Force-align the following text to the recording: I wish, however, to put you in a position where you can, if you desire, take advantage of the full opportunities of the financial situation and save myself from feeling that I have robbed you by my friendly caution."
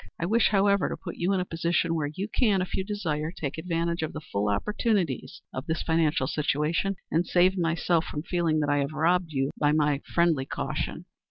I 0.19 0.25
wish, 0.25 0.47
however, 0.47 0.89
to 0.89 0.97
put 0.97 1.17
you 1.17 1.31
in 1.31 1.39
a 1.39 1.45
position 1.45 1.93
where 1.93 2.07
you 2.11 2.27
can, 2.27 2.59
if 2.63 2.75
you 2.75 2.83
desire, 2.83 3.31
take 3.31 3.59
advantage 3.59 4.01
of 4.01 4.13
the 4.13 4.19
full 4.19 4.49
opportunities 4.49 5.43
of 5.53 5.67
the 5.67 5.75
financial 5.75 6.25
situation 6.25 6.95
and 7.11 7.23
save 7.27 7.55
myself 7.55 8.05
from 8.05 8.23
feeling 8.23 8.61
that 8.61 8.69
I 8.71 8.79
have 8.79 8.93
robbed 8.93 9.31
you 9.31 9.51
by 9.59 9.73
my 9.73 10.01
friendly 10.11 10.47
caution." 10.47 11.05